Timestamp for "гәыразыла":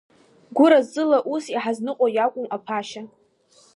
0.55-1.19